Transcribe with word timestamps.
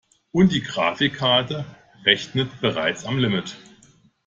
Und 0.31 0.51
die 0.51 0.63
Grafikkarte 0.63 1.63
rechnet 2.05 2.59
bereits 2.59 3.05
am 3.05 3.19
Limit. 3.19 3.55